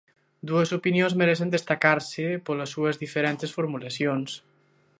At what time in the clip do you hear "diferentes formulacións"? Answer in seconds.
3.03-4.29